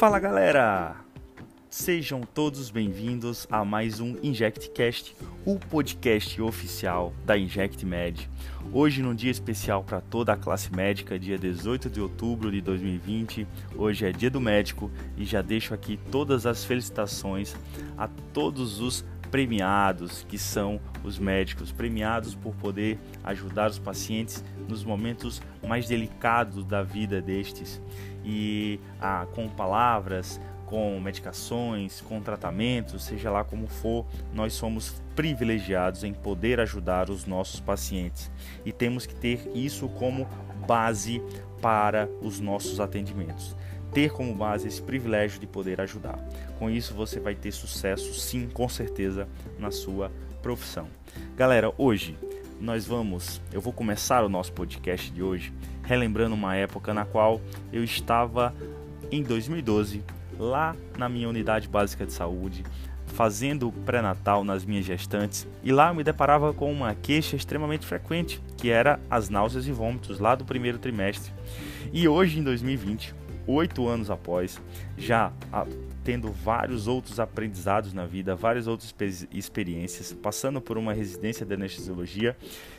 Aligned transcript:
Fala 0.00 0.18
galera! 0.18 0.96
Sejam 1.68 2.22
todos 2.22 2.70
bem-vindos 2.70 3.46
a 3.50 3.62
mais 3.66 4.00
um 4.00 4.16
InjectCast, 4.22 5.14
o 5.44 5.58
podcast 5.58 6.40
oficial 6.40 7.12
da 7.26 7.36
InjectMed. 7.36 8.26
Hoje, 8.72 9.02
num 9.02 9.14
dia 9.14 9.30
especial 9.30 9.84
para 9.84 10.00
toda 10.00 10.32
a 10.32 10.38
classe 10.38 10.74
médica, 10.74 11.18
dia 11.18 11.36
18 11.36 11.90
de 11.90 12.00
outubro 12.00 12.50
de 12.50 12.62
2020. 12.62 13.46
Hoje 13.76 14.06
é 14.06 14.10
dia 14.10 14.30
do 14.30 14.40
médico 14.40 14.90
e 15.18 15.26
já 15.26 15.42
deixo 15.42 15.74
aqui 15.74 16.00
todas 16.10 16.46
as 16.46 16.64
felicitações 16.64 17.54
a 17.98 18.08
todos 18.32 18.80
os 18.80 19.04
premiados, 19.30 20.24
que 20.26 20.38
são 20.38 20.80
os 21.04 21.18
médicos, 21.18 21.72
premiados 21.72 22.34
por 22.34 22.54
poder 22.54 22.98
ajudar 23.22 23.68
os 23.68 23.78
pacientes 23.78 24.42
nos 24.66 24.82
momentos 24.82 25.42
mais 25.62 25.86
delicados 25.86 26.64
da 26.64 26.82
vida 26.82 27.20
destes 27.20 27.80
e 28.24 28.80
ah, 29.00 29.26
com 29.34 29.48
palavras, 29.48 30.40
com 30.66 31.00
medicações, 31.00 32.00
com 32.00 32.20
tratamentos, 32.20 33.04
seja 33.04 33.30
lá 33.30 33.42
como 33.42 33.66
for, 33.66 34.06
nós 34.32 34.52
somos 34.52 35.02
privilegiados 35.16 36.04
em 36.04 36.12
poder 36.12 36.60
ajudar 36.60 37.10
os 37.10 37.26
nossos 37.26 37.58
pacientes 37.58 38.30
e 38.64 38.72
temos 38.72 39.04
que 39.04 39.14
ter 39.14 39.50
isso 39.52 39.88
como 39.88 40.28
base 40.66 41.20
para 41.60 42.08
os 42.22 42.38
nossos 42.38 42.78
atendimentos 42.78 43.56
ter 43.92 44.12
como 44.12 44.34
base 44.34 44.68
esse 44.68 44.80
privilégio 44.80 45.40
de 45.40 45.46
poder 45.46 45.80
ajudar. 45.80 46.18
Com 46.58 46.70
isso 46.70 46.94
você 46.94 47.18
vai 47.18 47.34
ter 47.34 47.52
sucesso, 47.52 48.14
sim, 48.14 48.48
com 48.48 48.68
certeza, 48.68 49.28
na 49.58 49.70
sua 49.70 50.10
profissão. 50.42 50.88
Galera, 51.36 51.72
hoje 51.76 52.16
nós 52.60 52.86
vamos, 52.86 53.40
eu 53.52 53.60
vou 53.60 53.72
começar 53.72 54.24
o 54.24 54.28
nosso 54.28 54.52
podcast 54.52 55.10
de 55.10 55.22
hoje 55.22 55.52
relembrando 55.90 56.36
uma 56.36 56.54
época 56.54 56.94
na 56.94 57.04
qual 57.04 57.40
eu 57.72 57.82
estava 57.82 58.54
em 59.10 59.24
2012 59.24 60.04
lá 60.38 60.76
na 60.96 61.08
minha 61.08 61.28
unidade 61.28 61.66
básica 61.66 62.06
de 62.06 62.12
saúde, 62.12 62.62
fazendo 63.06 63.72
pré-natal 63.84 64.44
nas 64.44 64.64
minhas 64.64 64.84
gestantes, 64.84 65.48
e 65.64 65.72
lá 65.72 65.88
eu 65.88 65.94
me 65.96 66.04
deparava 66.04 66.54
com 66.54 66.70
uma 66.70 66.94
queixa 66.94 67.34
extremamente 67.34 67.84
frequente, 67.84 68.40
que 68.56 68.70
era 68.70 69.00
as 69.10 69.28
náuseas 69.28 69.66
e 69.66 69.72
vômitos 69.72 70.20
lá 70.20 70.36
do 70.36 70.44
primeiro 70.44 70.78
trimestre. 70.78 71.32
E 71.92 72.06
hoje 72.06 72.38
em 72.38 72.44
2020, 72.44 73.12
oito 73.48 73.88
anos 73.88 74.12
após, 74.12 74.62
já 74.96 75.32
tendo 76.10 76.32
vários 76.32 76.88
outros 76.88 77.20
aprendizados 77.20 77.92
na 77.92 78.04
vida, 78.04 78.34
várias 78.34 78.66
outras 78.66 78.92
experiências, 79.32 80.12
passando 80.12 80.60
por 80.60 80.76
uma 80.76 80.92
residência 80.92 81.46
de 81.46 81.54
anestesiologia, 81.54 82.36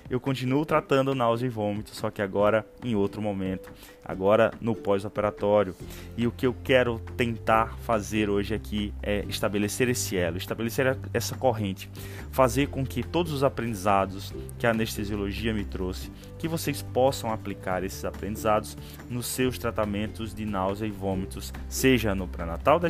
eu 0.10 0.20
continuo 0.20 0.66
tratando 0.66 1.16
náusea 1.16 1.46
e 1.46 1.50
vômito, 1.50 1.96
só 1.96 2.12
que 2.12 2.22
agora 2.22 2.66
em 2.84 2.94
outro 2.94 3.22
momento, 3.22 3.72
agora 4.04 4.52
no 4.60 4.76
pós-operatório. 4.76 5.74
E 6.18 6.28
o 6.28 6.32
que 6.32 6.46
eu 6.46 6.54
quero 6.66 7.00
tentar 7.16 7.78
fazer 7.80 8.30
hoje 8.30 8.54
aqui 8.54 8.94
é 9.02 9.24
estabelecer 9.30 9.88
esse 9.88 10.18
elo, 10.18 10.36
estabelecer 10.36 10.98
essa 11.14 11.34
corrente, 11.34 11.90
fazer 12.32 12.68
com 12.68 12.86
que 12.86 13.02
todos 13.02 13.32
os 13.32 13.42
aprendizados 13.42 14.34
que 14.60 14.68
a 14.68 14.72
anestesiologia 14.72 15.54
me 15.54 15.64
trouxe, 15.64 16.12
que 16.38 16.50
vocês 16.50 16.82
possam 16.82 17.32
aplicar 17.32 17.82
esses 17.86 18.04
aprendizados 18.04 18.76
nos 19.10 19.28
seus 19.28 19.58
tratamentos 19.58 20.34
de 20.34 20.46
náusea 20.46 20.88
e 20.88 20.92
vômitos, 20.92 21.54
seja 21.70 22.14
no 22.14 22.28
pré-natal 22.28 22.80
da 22.80 22.90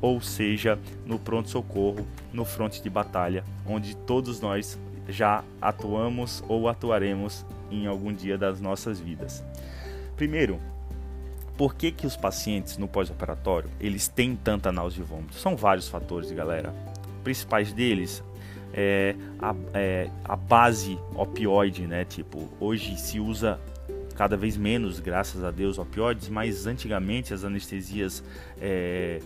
ou 0.00 0.20
seja 0.20 0.78
no 1.06 1.18
pronto-socorro, 1.18 2.06
no 2.32 2.44
fronte 2.44 2.82
de 2.82 2.90
batalha, 2.90 3.44
onde 3.66 3.96
todos 3.96 4.40
nós 4.40 4.78
já 5.08 5.42
atuamos 5.60 6.42
ou 6.48 6.68
atuaremos 6.68 7.44
em 7.70 7.86
algum 7.86 8.12
dia 8.12 8.36
das 8.36 8.60
nossas 8.60 9.00
vidas. 9.00 9.44
Primeiro, 10.16 10.60
por 11.56 11.74
que, 11.74 11.90
que 11.90 12.06
os 12.06 12.16
pacientes 12.16 12.76
no 12.76 12.86
pós-operatório 12.86 13.70
eles 13.80 14.06
têm 14.06 14.36
tanta 14.36 14.70
náusea 14.70 15.02
e 15.02 15.04
vômito? 15.04 15.34
São 15.34 15.56
vários 15.56 15.88
fatores, 15.88 16.30
galera. 16.30 16.74
principais 17.24 17.72
deles 17.72 18.22
é 18.72 19.16
a, 19.40 19.54
é 19.74 20.10
a 20.24 20.36
base 20.36 20.98
opioide, 21.14 21.86
né? 21.86 22.04
Tipo, 22.04 22.48
hoje 22.60 22.96
se 22.96 23.18
usa 23.18 23.58
cada 24.18 24.36
vez 24.36 24.56
menos, 24.56 24.98
graças 24.98 25.44
a 25.44 25.52
Deus, 25.52 25.78
opioides, 25.78 26.28
mas 26.28 26.66
antigamente 26.66 27.32
as 27.32 27.44
anestesias 27.44 28.24
é, 28.60 29.20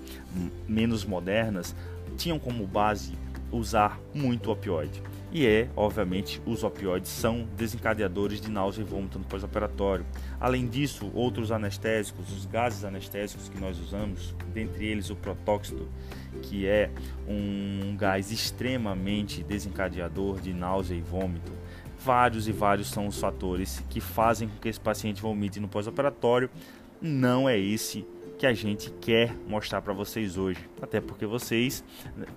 menos 0.68 1.02
modernas 1.02 1.74
tinham 2.18 2.38
como 2.38 2.66
base 2.66 3.14
usar 3.50 3.98
muito 4.12 4.50
opioide. 4.50 5.02
E 5.32 5.46
é, 5.46 5.66
obviamente, 5.74 6.42
os 6.44 6.62
opioides 6.62 7.10
são 7.10 7.48
desencadeadores 7.56 8.38
de 8.38 8.50
náusea 8.50 8.82
e 8.82 8.84
vômito 8.84 9.18
no 9.18 9.24
pós-operatório. 9.24 10.04
Além 10.38 10.68
disso, 10.68 11.10
outros 11.14 11.50
anestésicos, 11.50 12.30
os 12.30 12.44
gases 12.44 12.84
anestésicos 12.84 13.48
que 13.48 13.58
nós 13.58 13.78
usamos, 13.78 14.34
dentre 14.52 14.84
eles 14.84 15.08
o 15.08 15.16
protóxido, 15.16 15.88
que 16.42 16.66
é 16.66 16.90
um 17.26 17.96
gás 17.96 18.30
extremamente 18.30 19.42
desencadeador 19.42 20.38
de 20.38 20.52
náusea 20.52 20.94
e 20.94 21.00
vômito. 21.00 21.61
Vários 22.04 22.48
e 22.48 22.52
vários 22.52 22.88
são 22.88 23.06
os 23.06 23.18
fatores 23.18 23.82
que 23.88 24.00
fazem 24.00 24.48
com 24.48 24.58
que 24.58 24.68
esse 24.68 24.80
paciente 24.80 25.22
vomite 25.22 25.60
no 25.60 25.68
pós-operatório. 25.68 26.50
Não 27.00 27.48
é 27.48 27.58
esse 27.58 28.04
que 28.38 28.46
a 28.46 28.52
gente 28.52 28.90
quer 29.00 29.32
mostrar 29.46 29.80
para 29.82 29.92
vocês 29.92 30.36
hoje. 30.36 30.68
Até 30.80 31.00
porque 31.00 31.24
vocês, 31.24 31.84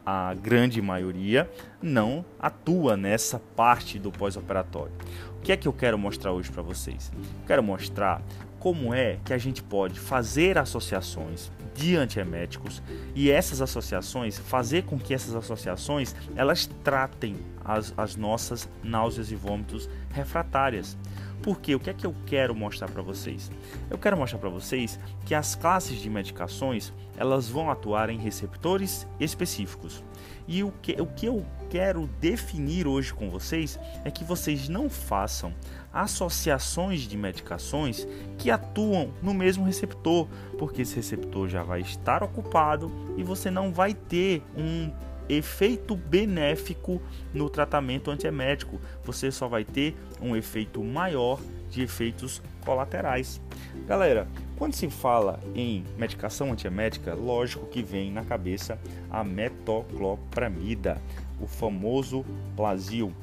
a 0.06 0.36
grande 0.36 0.80
maioria, 0.80 1.50
não 1.82 2.24
atua 2.40 2.96
nessa 2.96 3.40
parte 3.40 3.98
do 3.98 4.12
pós-operatório. 4.12 4.94
O 5.40 5.42
que 5.42 5.52
é 5.52 5.58
que 5.58 5.68
eu 5.68 5.74
quero 5.74 5.98
mostrar 5.98 6.32
hoje 6.32 6.52
para 6.52 6.62
vocês? 6.62 7.12
quero 7.48 7.64
mostrar 7.64 8.22
como 8.60 8.94
é 8.94 9.18
que 9.26 9.34
a 9.34 9.38
gente 9.40 9.64
pode 9.64 10.00
fazer 10.00 10.60
associações 10.60 11.52
de 11.76 11.96
antieméticos 11.96 12.82
e 13.14 13.30
essas 13.30 13.62
associações, 13.62 14.40
fazer 14.40 14.84
com 14.84 14.98
que 14.98 15.14
essas 15.14 15.36
associações 15.36 16.16
elas 16.36 16.66
tratem 16.84 17.36
as, 17.64 17.94
as 17.98 18.16
nossas 18.16 18.68
náuseas 18.82 19.30
e 19.30 19.36
vômitos 19.36 19.90
refratárias. 20.12 20.98
Porque 21.44 21.76
o 21.76 21.80
que 21.80 21.90
é 21.90 21.94
que 21.94 22.08
eu 22.08 22.16
quero 22.26 22.56
mostrar 22.56 22.90
para 22.90 23.04
vocês? 23.04 23.52
Eu 23.90 23.98
quero 23.98 24.18
mostrar 24.18 24.40
para 24.40 24.50
vocês 24.50 25.00
que 25.26 25.36
as 25.36 25.54
classes 25.54 26.00
de 26.00 26.10
medicações 26.10 26.92
elas 27.18 27.48
vão 27.48 27.70
atuar 27.70 28.10
em 28.10 28.18
receptores 28.18 29.06
específicos. 29.20 30.04
E 30.48 30.64
o 30.64 30.72
que, 30.82 30.94
o 31.02 31.08
que 31.08 31.26
eu 31.26 31.46
quero 31.70 32.08
definir 32.20 32.88
hoje 32.88 33.14
com 33.14 33.30
vocês 33.30 33.80
é 34.04 34.12
que 34.12 34.24
vocês 34.24 34.70
não 34.70 34.90
façam 34.90 35.54
associações 35.92 37.02
de 37.02 37.18
medicações 37.18 38.08
que 38.38 38.52
atuam 38.52 39.12
no 39.22 39.34
mesmo 39.34 39.66
receptor, 39.66 40.28
porque 40.58 40.84
esse 40.84 40.96
receptor 40.96 41.50
já 41.50 41.64
vai 41.64 41.82
estar 41.82 42.22
ocupado 42.22 42.92
e 43.18 43.24
você 43.24 43.50
não 43.50 43.72
vai 43.72 43.94
ter 43.94 44.44
um 44.56 44.92
efeito 45.28 45.96
benéfico 45.96 47.02
no 47.34 47.50
tratamento 47.50 48.12
antiemético, 48.12 48.80
você 49.04 49.32
só 49.32 49.48
vai 49.48 49.64
ter 49.64 49.96
um 50.22 50.36
efeito 50.36 50.84
maior 50.84 51.40
de 51.70 51.82
efeitos 51.82 52.42
colaterais. 52.66 53.40
Galera, 53.88 54.28
quando 54.58 54.74
se 54.74 54.90
fala 54.90 55.40
em 55.54 55.86
medicação 55.98 56.52
antiemética, 56.52 57.14
lógico 57.14 57.68
que 57.68 57.84
vem 57.84 58.12
na 58.12 58.26
cabeça 58.26 58.80
a 59.10 59.24
metoclopramida, 59.24 61.00
o 61.40 61.48
famoso 61.48 62.26
Plasil. 62.56 63.14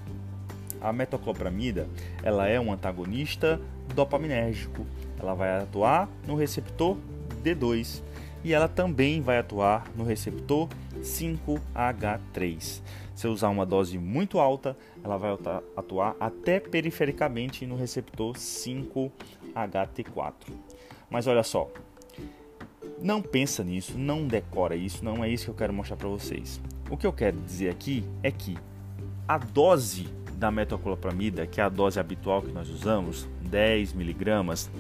A 0.80 0.92
metoclopramida, 0.92 1.88
ela 2.22 2.48
é 2.48 2.58
um 2.58 2.72
antagonista 2.72 3.60
dopaminérgico. 3.94 4.86
Ela 5.18 5.34
vai 5.34 5.60
atuar 5.60 6.08
no 6.26 6.34
receptor 6.34 6.96
D2 7.42 8.02
e 8.44 8.52
ela 8.52 8.68
também 8.68 9.20
vai 9.20 9.38
atuar 9.38 9.90
no 9.96 10.04
receptor 10.04 10.68
5H3. 11.00 12.82
Se 13.14 13.28
usar 13.28 13.48
uma 13.50 13.64
dose 13.66 13.98
muito 13.98 14.38
alta, 14.38 14.76
ela 15.04 15.16
vai 15.16 15.36
atuar 15.76 16.16
até 16.18 16.58
perifericamente 16.58 17.66
no 17.66 17.76
receptor 17.76 18.34
5HT4. 18.34 20.32
Mas 21.10 21.26
olha 21.26 21.42
só, 21.42 21.70
não 23.00 23.20
pensa 23.20 23.62
nisso, 23.62 23.98
não 23.98 24.26
decora 24.26 24.74
isso, 24.74 25.04
não 25.04 25.22
é 25.22 25.28
isso 25.28 25.44
que 25.44 25.50
eu 25.50 25.54
quero 25.54 25.72
mostrar 25.72 25.96
para 25.96 26.08
vocês. 26.08 26.60
O 26.90 26.96
que 26.96 27.06
eu 27.06 27.12
quero 27.12 27.36
dizer 27.38 27.68
aqui 27.70 28.04
é 28.22 28.30
que 28.30 28.56
a 29.28 29.38
dose 29.38 30.08
da 30.34 30.50
metoclopramida, 30.50 31.46
que 31.46 31.60
é 31.60 31.64
a 31.64 31.68
dose 31.68 32.00
habitual 32.00 32.42
que 32.42 32.50
nós 32.50 32.68
usamos, 32.68 33.28
10 33.42 33.92
miligramas, 33.92 34.70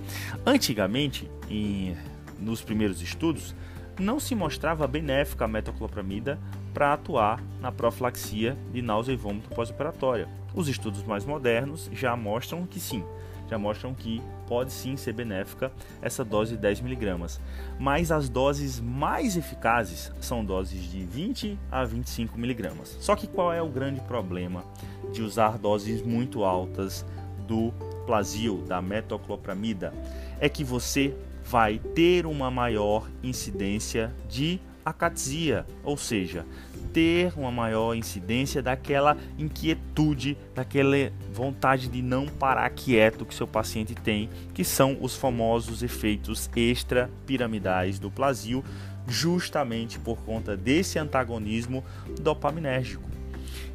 antigamente 0.44 1.30
em 1.48 1.96
nos 2.42 2.62
primeiros 2.62 3.00
estudos, 3.00 3.54
não 3.98 4.18
se 4.18 4.34
mostrava 4.34 4.86
benéfica 4.86 5.44
a 5.44 5.48
metoclopramida 5.48 6.38
para 6.72 6.92
atuar 6.92 7.42
na 7.60 7.70
profilaxia 7.70 8.56
de 8.72 8.82
náusea 8.82 9.12
e 9.12 9.16
vômito 9.16 9.50
pós-operatória. 9.50 10.28
Os 10.54 10.68
estudos 10.68 11.02
mais 11.04 11.24
modernos 11.24 11.88
já 11.92 12.16
mostram 12.16 12.66
que 12.66 12.80
sim, 12.80 13.04
já 13.48 13.58
mostram 13.58 13.94
que 13.94 14.22
pode 14.48 14.72
sim 14.72 14.96
ser 14.96 15.12
benéfica 15.12 15.70
essa 16.00 16.24
dose 16.24 16.56
de 16.56 16.66
10mg. 16.66 17.38
Mas 17.78 18.10
as 18.10 18.28
doses 18.28 18.80
mais 18.80 19.36
eficazes 19.36 20.12
são 20.20 20.44
doses 20.44 20.90
de 20.90 21.04
20 21.04 21.58
a 21.70 21.84
25mg. 21.84 22.72
Só 22.98 23.14
que 23.14 23.26
qual 23.26 23.52
é 23.52 23.62
o 23.62 23.68
grande 23.68 24.00
problema 24.00 24.64
de 25.12 25.22
usar 25.22 25.58
doses 25.58 26.02
muito 26.02 26.44
altas 26.44 27.04
do 27.46 27.72
Plasil, 28.06 28.64
da 28.66 28.80
metoclopramida? 28.80 29.92
É 30.40 30.48
que 30.48 30.64
você 30.64 31.14
vai 31.52 31.78
ter 31.94 32.24
uma 32.24 32.50
maior 32.50 33.10
incidência 33.22 34.10
de 34.26 34.58
acatzia, 34.82 35.66
ou 35.84 35.98
seja, 35.98 36.46
ter 36.94 37.30
uma 37.36 37.50
maior 37.50 37.94
incidência 37.94 38.62
daquela 38.62 39.18
inquietude, 39.38 40.38
daquela 40.54 41.12
vontade 41.30 41.88
de 41.88 42.00
não 42.00 42.24
parar 42.26 42.70
quieto 42.70 43.26
que 43.26 43.34
seu 43.34 43.46
paciente 43.46 43.94
tem, 43.94 44.30
que 44.54 44.64
são 44.64 44.96
os 44.98 45.14
famosos 45.14 45.82
efeitos 45.82 46.48
extrapiramidais 46.56 47.98
do 47.98 48.10
plasio, 48.10 48.64
justamente 49.06 49.98
por 49.98 50.16
conta 50.22 50.56
desse 50.56 50.98
antagonismo 50.98 51.84
dopaminérgico. 52.18 53.10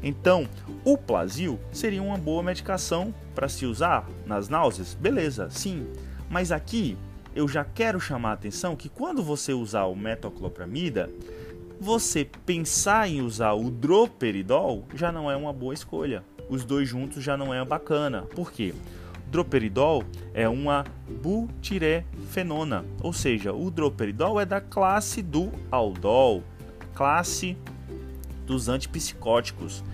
Então, 0.02 0.48
o 0.84 0.98
Plasil 0.98 1.60
seria 1.70 2.02
uma 2.02 2.18
boa 2.18 2.42
medicação 2.42 3.14
para 3.36 3.48
se 3.48 3.66
usar 3.66 4.04
nas 4.26 4.48
náuseas? 4.48 4.94
Beleza, 4.94 5.48
sim. 5.48 5.86
Mas 6.28 6.50
aqui 6.50 6.98
eu 7.38 7.46
já 7.46 7.64
quero 7.64 8.00
chamar 8.00 8.30
a 8.30 8.32
atenção 8.32 8.74
que 8.74 8.88
quando 8.88 9.22
você 9.22 9.52
usar 9.52 9.84
o 9.84 9.94
metoclopramida, 9.94 11.08
você 11.80 12.28
pensar 12.44 13.08
em 13.08 13.22
usar 13.22 13.52
o 13.52 13.70
droperidol 13.70 14.84
já 14.92 15.12
não 15.12 15.30
é 15.30 15.36
uma 15.36 15.52
boa 15.52 15.72
escolha. 15.72 16.24
Os 16.48 16.64
dois 16.64 16.88
juntos 16.88 17.22
já 17.22 17.36
não 17.36 17.54
é 17.54 17.64
bacana. 17.64 18.22
Por 18.22 18.50
quê? 18.50 18.74
Droperidol 19.30 20.02
é 20.34 20.48
uma 20.48 20.84
butirefenona, 21.22 22.84
ou 23.00 23.12
seja, 23.12 23.52
o 23.52 23.70
droperidol 23.70 24.40
é 24.40 24.44
da 24.44 24.60
classe 24.60 25.22
do 25.22 25.52
aldol, 25.70 26.42
classe 26.92 27.56
dos 28.44 28.68
antipsicóticos. 28.68 29.84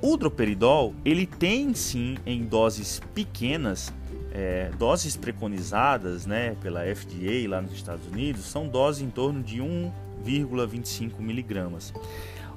O 0.00 0.16
droperidol 0.16 0.94
ele 1.04 1.26
tem 1.26 1.74
sim 1.74 2.16
em 2.24 2.44
doses 2.44 3.00
pequenas, 3.16 3.92
é, 4.32 4.70
doses 4.78 5.16
preconizadas 5.16 6.26
né, 6.26 6.56
pela 6.60 6.82
FDA 6.82 7.48
lá 7.48 7.60
nos 7.60 7.72
Estados 7.72 8.06
Unidos, 8.06 8.44
são 8.44 8.68
doses 8.68 9.02
em 9.02 9.10
torno 9.10 9.42
de 9.42 9.58
1,25 9.58 11.18
miligramas. 11.20 11.92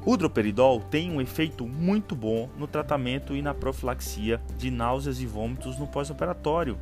O 0.04 0.18
droperidol 0.18 0.80
tem 0.80 1.12
um 1.12 1.22
efeito 1.22 1.68
muito 1.68 2.16
bom 2.16 2.50
no 2.58 2.66
tratamento 2.66 3.36
e 3.36 3.42
na 3.42 3.54
profilaxia 3.54 4.42
de 4.58 4.72
náuseas 4.72 5.22
e 5.22 5.28
vômitos 5.28 5.78
no 5.78 5.86
pós-operatório. 5.86 6.78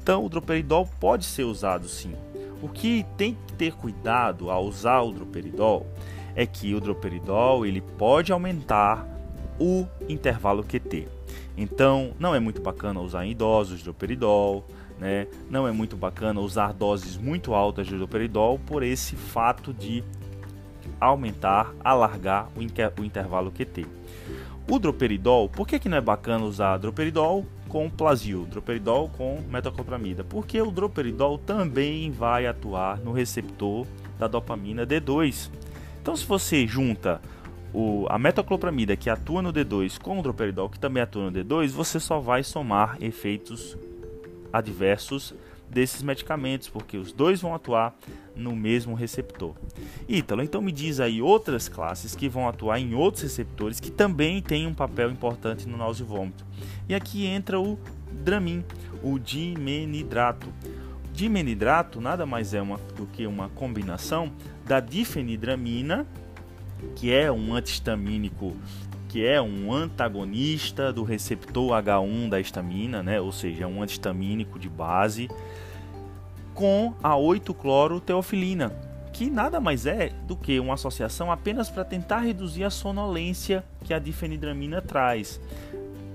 Então, 0.00 0.24
o 0.24 0.28
droperidol 0.28 0.88
pode 1.00 1.24
ser 1.24 1.44
usado 1.44 1.88
sim. 1.88 2.14
O 2.62 2.68
que 2.68 3.04
tem 3.16 3.36
que 3.46 3.54
ter 3.54 3.72
cuidado 3.72 4.50
ao 4.50 4.64
usar 4.64 5.00
o 5.00 5.10
droperidol 5.10 5.86
é 6.36 6.46
que 6.46 6.74
o 6.74 6.80
droperidol 6.80 7.66
ele 7.66 7.80
pode 7.80 8.32
aumentar 8.32 9.06
o 9.58 9.86
intervalo 10.08 10.62
QT. 10.62 11.08
Então, 11.56 12.12
não 12.18 12.34
é 12.34 12.40
muito 12.40 12.60
bacana 12.60 13.00
usar 13.00 13.24
em 13.24 13.30
idosos 13.30 13.82
droperidol, 13.82 14.66
né? 14.98 15.26
Não 15.48 15.66
é 15.66 15.72
muito 15.72 15.96
bacana 15.96 16.40
usar 16.40 16.72
doses 16.72 17.16
muito 17.16 17.54
altas 17.54 17.86
de 17.86 17.96
droperidol 17.96 18.58
por 18.58 18.82
esse 18.82 19.14
fato 19.16 19.72
de 19.72 20.02
aumentar, 21.00 21.72
alargar 21.82 22.48
o, 22.56 23.00
o 23.00 23.04
intervalo 23.04 23.52
QT. 23.52 23.86
O 24.70 24.78
droperidol, 24.78 25.48
por 25.48 25.66
que, 25.66 25.78
que 25.78 25.88
não 25.88 25.98
é 25.98 26.00
bacana 26.00 26.44
usar 26.44 26.78
droperidol 26.78 27.44
com 27.68 27.90
plasio, 27.90 28.46
droperidol 28.46 29.10
com 29.10 29.42
metoclopramida? 29.50 30.24
Porque 30.24 30.60
o 30.60 30.70
droperidol 30.70 31.38
também 31.38 32.10
vai 32.10 32.46
atuar 32.46 32.98
no 32.98 33.12
receptor 33.12 33.86
da 34.18 34.26
dopamina 34.26 34.86
D2. 34.86 35.50
Então, 36.00 36.16
se 36.16 36.24
você 36.24 36.66
junta 36.66 37.20
o, 37.74 38.06
a 38.08 38.18
metoclopramida 38.18 38.96
que 38.96 39.10
atua 39.10 39.42
no 39.42 39.52
D2 39.52 39.98
com 40.00 40.20
o 40.20 40.22
droperidol 40.22 40.70
que 40.70 40.78
também 40.78 41.02
atua 41.02 41.28
no 41.28 41.32
D2, 41.32 41.70
você 41.70 41.98
só 41.98 42.20
vai 42.20 42.44
somar 42.44 42.96
efeitos 43.00 43.76
adversos 44.52 45.34
desses 45.68 46.02
medicamentos, 46.02 46.68
porque 46.68 46.96
os 46.96 47.12
dois 47.12 47.40
vão 47.40 47.52
atuar 47.52 47.96
no 48.36 48.54
mesmo 48.54 48.94
receptor. 48.94 49.54
Ítalo, 50.08 50.42
então 50.42 50.62
me 50.62 50.70
diz 50.70 51.00
aí 51.00 51.20
outras 51.20 51.68
classes 51.68 52.14
que 52.14 52.28
vão 52.28 52.48
atuar 52.48 52.78
em 52.78 52.94
outros 52.94 53.24
receptores 53.24 53.80
que 53.80 53.90
também 53.90 54.40
têm 54.40 54.68
um 54.68 54.74
papel 54.74 55.10
importante 55.10 55.66
no 55.66 55.76
náusea 55.76 56.04
e 56.04 56.06
vômito. 56.06 56.46
E 56.88 56.94
aqui 56.94 57.26
entra 57.26 57.60
o 57.60 57.76
Dramin, 58.12 58.64
o 59.02 59.18
dimenidrato. 59.18 60.46
Dimenidrato 61.12 62.00
nada 62.00 62.24
mais 62.24 62.54
é 62.54 62.62
uma, 62.62 62.78
do 62.96 63.06
que 63.06 63.26
uma 63.26 63.48
combinação 63.48 64.30
da 64.64 64.78
difenidramina, 64.78 66.06
que 66.96 67.12
é 67.12 67.30
um 67.30 67.54
antihistamínico 67.54 68.54
que 69.14 69.24
é 69.24 69.40
um 69.40 69.72
antagonista 69.72 70.92
do 70.92 71.04
receptor 71.04 71.70
H1 71.80 72.28
da 72.28 72.40
histamina, 72.40 73.00
né? 73.00 73.20
ou 73.20 73.30
seja, 73.30 73.62
é 73.62 73.66
um 73.66 73.80
antihistamínico 73.80 74.58
de 74.58 74.68
base, 74.68 75.30
com 76.52 76.92
a 77.00 77.14
8-cloro-teofilina, 77.14 78.72
que 79.12 79.30
nada 79.30 79.60
mais 79.60 79.86
é 79.86 80.10
do 80.26 80.34
que 80.34 80.58
uma 80.58 80.74
associação 80.74 81.30
apenas 81.30 81.70
para 81.70 81.84
tentar 81.84 82.18
reduzir 82.22 82.64
a 82.64 82.70
sonolência 82.70 83.64
que 83.84 83.94
a 83.94 84.00
difenidramina 84.00 84.82
traz. 84.82 85.40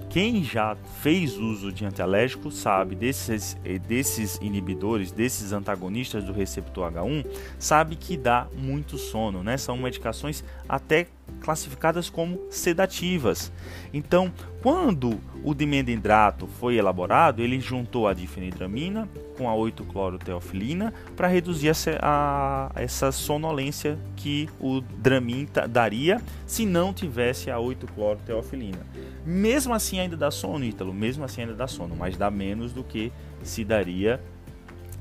Quem 0.10 0.44
já 0.44 0.76
fez 1.02 1.38
uso 1.38 1.72
de 1.72 1.86
antialérgico 1.86 2.50
sabe 2.50 2.96
desses, 2.96 3.56
eh, 3.64 3.78
desses 3.78 4.38
inibidores, 4.42 5.12
desses 5.12 5.52
antagonistas 5.52 6.24
do 6.24 6.34
receptor 6.34 6.92
H1, 6.92 7.24
sabe 7.60 7.96
que 7.96 8.18
dá 8.18 8.48
muito 8.58 8.98
sono, 8.98 9.44
né? 9.44 9.56
São 9.56 9.78
medicações 9.78 10.44
até 10.68 11.08
classificadas 11.42 12.10
como 12.10 12.40
sedativas. 12.50 13.52
Então, 13.94 14.32
quando 14.62 15.20
o 15.44 15.54
dimendendrato 15.54 16.48
foi 16.48 16.76
elaborado, 16.76 17.42
ele 17.42 17.60
juntou 17.60 18.08
a 18.08 18.14
difenidramina 18.14 19.08
com 19.38 19.50
a 19.50 19.54
8-cloroteofilina 19.54 20.94
para 21.16 21.28
reduzir 21.28 21.70
essa, 21.70 21.98
a, 22.02 22.72
essa 22.76 23.12
sonolência 23.12 23.98
que 24.16 24.50
o 24.60 24.82
Dramin 24.82 25.48
daria 25.70 26.22
se 26.46 26.66
não 26.66 26.94
tivesse 26.94 27.50
a 27.50 27.56
8-cloroteofilina. 27.56 28.80
Mesmo 29.26 29.74
assim 29.74 30.00
ainda 30.00 30.18
dá 30.18 30.30
sono, 30.30 30.66
Ítalo, 30.66 30.94
mesmo 30.94 31.24
assim 31.24 31.42
ainda 31.42 31.54
dá 31.54 31.68
sono, 31.68 31.96
mas 31.96 32.18
dá 32.18 32.30
menos 32.30 32.74
do 32.74 32.84
que 32.84 33.12
se 33.44 33.64
daria 33.64 34.22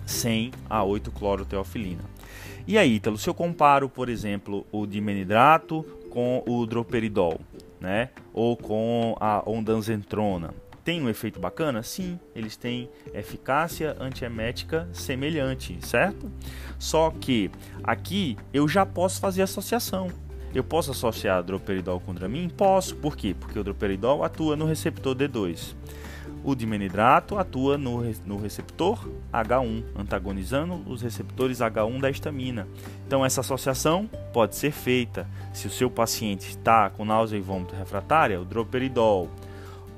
sem 0.06 0.52
a 0.70 0.80
8-cloroteofilina. 0.82 2.18
E 2.66 2.76
aí, 2.76 2.96
Ítalo, 2.96 3.16
se 3.16 3.28
eu 3.28 3.32
comparo, 3.32 3.88
por 3.88 4.10
exemplo, 4.10 4.66
o 4.70 4.86
dimenidrato 4.86 5.86
com 6.10 6.42
o 6.46 6.66
droperidol, 6.66 7.40
né? 7.80 8.10
Ou 8.32 8.56
com 8.56 9.16
a 9.20 9.42
ondansetrona. 9.48 10.54
Tem 10.84 11.02
um 11.02 11.08
efeito 11.08 11.38
bacana? 11.38 11.82
Sim, 11.82 12.18
eles 12.34 12.56
têm 12.56 12.88
eficácia 13.12 13.94
antiemética 14.00 14.88
semelhante, 14.92 15.76
certo? 15.86 16.30
Só 16.78 17.10
que 17.10 17.50
aqui 17.84 18.36
eu 18.54 18.66
já 18.66 18.86
posso 18.86 19.20
fazer 19.20 19.42
associação. 19.42 20.08
Eu 20.54 20.64
posso 20.64 20.90
associar 20.90 21.42
droperidol 21.42 22.00
com 22.00 22.14
Dramin? 22.14 22.48
Posso. 22.48 22.96
Por 22.96 23.16
quê? 23.16 23.36
Porque 23.38 23.58
o 23.58 23.64
droperidol 23.64 24.24
atua 24.24 24.56
no 24.56 24.64
receptor 24.64 25.14
D2. 25.14 25.74
O 26.48 26.54
dimenidrato 26.54 27.36
atua 27.36 27.76
no, 27.76 28.02
no 28.24 28.38
receptor 28.38 29.06
H1, 29.30 29.84
antagonizando 29.94 30.82
os 30.90 31.02
receptores 31.02 31.58
H1 31.58 32.00
da 32.00 32.08
histamina. 32.08 32.66
Então, 33.06 33.22
essa 33.22 33.42
associação 33.42 34.08
pode 34.32 34.56
ser 34.56 34.70
feita. 34.70 35.26
Se 35.52 35.66
o 35.66 35.70
seu 35.70 35.90
paciente 35.90 36.48
está 36.48 36.88
com 36.88 37.04
náusea 37.04 37.36
e 37.36 37.42
vômito 37.42 37.74
refratária, 37.76 38.40
o 38.40 38.46
droperidol 38.46 39.28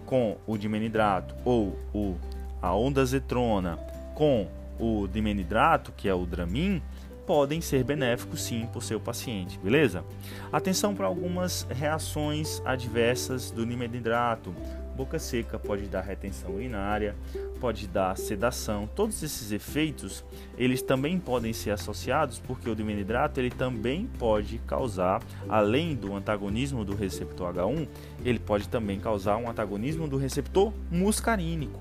com 0.04 0.38
o 0.45 0.59
dimenidrato 0.59 1.37
ou 1.45 1.78
o, 1.95 2.16
a 2.61 2.75
ondazetrona 2.75 3.78
com 4.16 4.49
o 4.76 5.07
dimenidrato, 5.07 5.92
que 5.97 6.09
é 6.09 6.14
o 6.14 6.26
Dramin, 6.26 6.83
podem 7.31 7.61
ser 7.61 7.85
benéficos 7.85 8.43
sim 8.43 8.67
para 8.67 8.81
o 8.81 8.83
seu 8.83 8.99
paciente, 8.99 9.57
beleza? 9.61 10.05
Atenção 10.53 10.97
para 10.97 11.07
algumas 11.07 11.65
reações 11.71 12.61
adversas 12.65 13.53
do 13.53 13.65
dimenidrato 13.65 14.53
boca 14.97 15.17
seca, 15.17 15.57
pode 15.57 15.87
dar 15.87 16.01
retenção 16.01 16.57
urinária, 16.57 17.15
pode 17.61 17.87
dar 17.87 18.19
sedação. 18.19 18.89
Todos 18.97 19.23
esses 19.23 19.53
efeitos, 19.53 20.25
eles 20.59 20.83
também 20.83 21.21
podem 21.21 21.53
ser 21.53 21.71
associados 21.71 22.41
porque 22.41 22.69
o 22.69 22.75
dimenidrato 22.75 23.39
ele 23.39 23.51
também 23.51 24.11
pode 24.19 24.59
causar, 24.67 25.23
além 25.49 25.95
do 25.95 26.17
antagonismo 26.17 26.85
do 26.85 26.97
receptor 26.97 27.55
H1, 27.55 27.87
ele 28.25 28.41
pode 28.41 28.69
também 28.69 28.99
causar 28.99 29.37
um 29.37 29.49
antagonismo 29.49 30.09
do 30.09 30.17
receptor 30.17 30.73
muscarínico. 30.91 31.81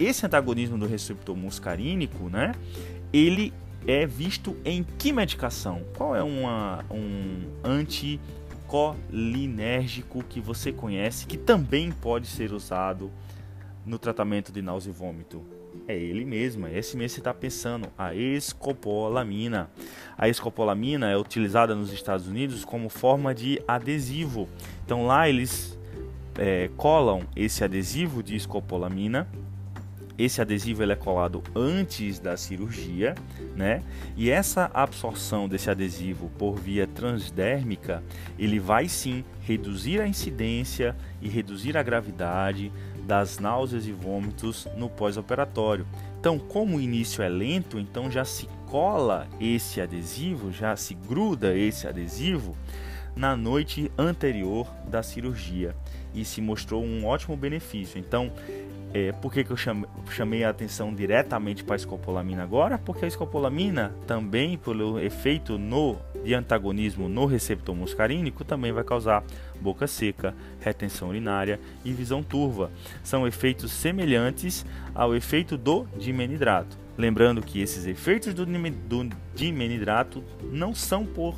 Esse 0.00 0.26
antagonismo 0.26 0.76
do 0.76 0.86
receptor 0.86 1.36
muscarínico, 1.36 2.28
né, 2.28 2.52
ele 3.12 3.52
é 3.86 4.06
visto 4.06 4.56
em 4.64 4.82
que 4.82 5.12
medicação? 5.12 5.82
Qual 5.96 6.14
é 6.14 6.22
uma, 6.22 6.84
um 6.90 7.42
anti 7.64 8.20
colinérgico 8.66 10.22
que 10.24 10.40
você 10.40 10.72
conhece 10.72 11.26
que 11.26 11.36
também 11.36 11.90
pode 11.90 12.26
ser 12.26 12.52
usado 12.52 13.10
no 13.84 13.98
tratamento 13.98 14.52
de 14.52 14.62
náusea 14.62 14.90
e 14.90 14.92
vômito? 14.92 15.42
É 15.88 15.96
ele 15.96 16.24
mesmo, 16.24 16.66
é 16.66 16.78
esse 16.78 16.96
mesmo 16.96 17.08
que 17.08 17.14
você 17.14 17.20
está 17.20 17.34
pensando, 17.34 17.88
a 17.98 18.14
escopolamina. 18.14 19.70
A 20.16 20.28
escopolamina 20.28 21.10
é 21.10 21.16
utilizada 21.16 21.74
nos 21.74 21.92
Estados 21.92 22.28
Unidos 22.28 22.64
como 22.64 22.88
forma 22.88 23.34
de 23.34 23.60
adesivo. 23.66 24.48
Então 24.84 25.06
lá 25.06 25.28
eles 25.28 25.78
é, 26.38 26.70
colam 26.76 27.22
esse 27.34 27.64
adesivo 27.64 28.22
de 28.22 28.36
escopolamina 28.36 29.28
esse 30.18 30.40
adesivo 30.40 30.82
ele 30.82 30.92
é 30.92 30.96
colado 30.96 31.42
antes 31.54 32.18
da 32.18 32.36
cirurgia, 32.36 33.14
né? 33.56 33.82
E 34.16 34.30
essa 34.30 34.70
absorção 34.74 35.48
desse 35.48 35.70
adesivo 35.70 36.30
por 36.38 36.58
via 36.58 36.86
transdérmica, 36.86 38.02
ele 38.38 38.58
vai 38.58 38.88
sim 38.88 39.24
reduzir 39.40 40.00
a 40.00 40.06
incidência 40.06 40.96
e 41.20 41.28
reduzir 41.28 41.76
a 41.76 41.82
gravidade 41.82 42.72
das 43.06 43.38
náuseas 43.38 43.86
e 43.86 43.92
vômitos 43.92 44.68
no 44.76 44.88
pós-operatório. 44.88 45.86
Então, 46.20 46.38
como 46.38 46.76
o 46.76 46.80
início 46.80 47.22
é 47.22 47.28
lento, 47.28 47.78
então 47.78 48.10
já 48.10 48.24
se 48.24 48.48
cola 48.66 49.26
esse 49.40 49.80
adesivo, 49.80 50.52
já 50.52 50.76
se 50.76 50.94
gruda 50.94 51.56
esse 51.56 51.88
adesivo 51.88 52.56
na 53.16 53.36
noite 53.36 53.90
anterior 53.98 54.66
da 54.88 55.02
cirurgia 55.02 55.74
e 56.14 56.24
se 56.24 56.40
mostrou 56.40 56.82
um 56.82 57.04
ótimo 57.04 57.36
benefício. 57.36 57.98
Então, 57.98 58.32
é, 58.94 59.10
por 59.12 59.32
que, 59.32 59.42
que 59.42 59.50
eu 59.50 59.56
chamei, 59.56 60.44
a 60.44 60.50
atenção 60.50 60.94
diretamente 60.94 61.64
para 61.64 61.74
a 61.74 61.76
escopolamina 61.76 62.42
agora? 62.42 62.76
Porque 62.76 63.04
a 63.04 63.08
escopolamina 63.08 63.94
também, 64.06 64.58
pelo 64.58 65.00
efeito 65.00 65.58
no, 65.58 65.96
de 66.22 66.34
antagonismo 66.34 67.08
no 67.08 67.24
receptor 67.24 67.74
muscarínico, 67.74 68.44
também 68.44 68.70
vai 68.70 68.84
causar 68.84 69.24
boca 69.60 69.86
seca, 69.86 70.34
retenção 70.60 71.08
urinária 71.08 71.58
e 71.84 71.92
visão 71.92 72.22
turva. 72.22 72.70
São 73.02 73.26
efeitos 73.26 73.72
semelhantes 73.72 74.66
ao 74.94 75.14
efeito 75.14 75.56
do 75.56 75.86
dimenidrato. 75.98 76.76
Lembrando 76.98 77.40
que 77.40 77.62
esses 77.62 77.86
efeitos 77.86 78.34
do, 78.34 78.44
do 78.44 79.08
dimenidrato 79.34 80.22
não 80.52 80.74
são 80.74 81.06
por 81.06 81.34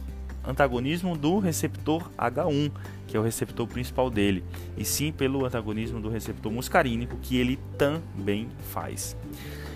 antagonismo 0.47 1.17
do 1.17 1.39
receptor 1.39 2.11
H1, 2.19 2.71
que 3.07 3.17
é 3.17 3.21
o 3.21 3.23
receptor 3.23 3.67
principal 3.67 4.11
dele, 4.11 4.45
e 4.77 4.85
sim 4.85 5.13
pelo 5.13 5.45
antagonismo 5.45 6.01
do 6.01 6.09
receptor 6.09 6.53
muscarínico, 6.53 7.17
que 7.23 7.37
ele 7.37 7.59
também 7.79 8.49
faz. 8.73 9.17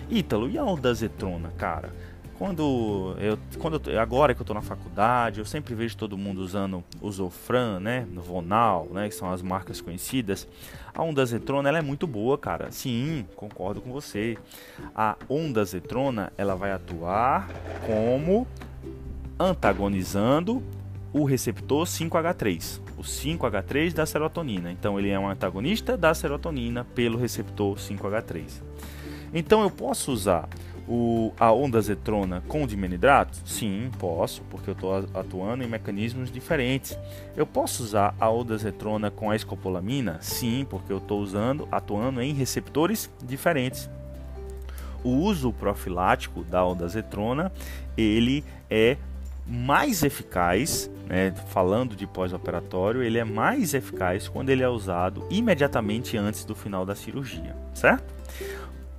Ítalo, 0.09 0.49
e 0.49 0.57
a 0.57 0.63
ondazetrona, 0.63 1.51
cara? 1.57 1.93
Quando 2.39 3.17
eu, 3.19 3.37
quando 3.59 3.81
eu, 3.89 3.99
agora 3.99 4.33
que 4.33 4.39
eu 4.39 4.43
estou 4.43 4.53
na 4.53 4.61
faculdade, 4.61 5.39
eu 5.39 5.45
sempre 5.45 5.75
vejo 5.75 5.97
todo 5.97 6.17
mundo 6.17 6.39
usando 6.39 6.81
o 7.01 7.11
Zofran, 7.11 7.81
né, 7.81 8.07
Vonal, 8.15 8.87
né, 8.91 9.09
que 9.09 9.15
são 9.15 9.29
as 9.29 9.41
marcas 9.41 9.81
conhecidas. 9.81 10.47
A 10.93 11.03
ondazetrona 11.03 11.67
ela 11.67 11.79
é 11.79 11.81
muito 11.81 12.07
boa, 12.07 12.37
cara. 12.37 12.71
Sim, 12.71 13.25
concordo 13.35 13.81
com 13.81 13.91
você. 13.91 14.37
A 14.95 15.17
ondazetrona 15.27 16.31
ela 16.37 16.55
vai 16.55 16.71
atuar 16.71 17.49
como 17.85 18.47
antagonizando 19.39 20.61
o 21.11 21.23
receptor 21.23 21.85
5H3, 21.85 22.81
o 22.97 23.01
5H3 23.01 23.93
da 23.93 24.05
serotonina. 24.05 24.71
Então 24.71 24.99
ele 24.99 25.09
é 25.09 25.17
um 25.17 25.27
antagonista 25.27 25.97
da 25.97 26.13
serotonina 26.13 26.83
pelo 26.83 27.17
receptor 27.17 27.77
5H3. 27.77 28.61
Então 29.33 29.61
eu 29.61 29.71
posso 29.71 30.11
usar 30.11 30.47
o, 30.87 31.31
a 31.39 31.53
ondazetrona 31.53 32.41
com 32.47 32.65
dimenidrato? 32.65 33.37
Sim, 33.45 33.91
posso, 33.99 34.41
porque 34.49 34.71
eu 34.71 34.73
estou 34.73 35.05
atuando 35.13 35.63
em 35.63 35.67
mecanismos 35.67 36.31
diferentes. 36.31 36.97
Eu 37.37 37.45
posso 37.45 37.83
usar 37.83 38.15
a 38.19 38.29
ondazetrona 38.29 39.11
com 39.11 39.29
a 39.29 39.35
escopolamina? 39.35 40.17
Sim, 40.19 40.65
porque 40.67 40.91
eu 40.91 40.97
estou 40.97 41.21
usando, 41.21 41.67
atuando 41.71 42.21
em 42.21 42.33
receptores 42.33 43.09
diferentes. 43.23 43.87
O 45.03 45.09
uso 45.09 45.53
profilático 45.53 46.43
da 46.43 46.65
ondazetrona, 46.65 47.51
ele 47.95 48.43
é 48.69 48.97
mais 49.49 50.03
eficaz, 50.03 50.89
né, 51.07 51.33
falando 51.47 51.95
de 51.95 52.05
pós-operatório, 52.05 53.01
ele 53.01 53.17
é 53.17 53.23
mais 53.23 53.73
eficaz 53.73 54.27
quando 54.27 54.49
ele 54.51 54.61
é 54.61 54.69
usado 54.69 55.25
imediatamente 55.31 56.15
antes 56.15 56.45
do 56.45 56.53
final 56.53 56.85
da 56.85 56.93
cirurgia, 56.93 57.55
certo? 57.73 58.13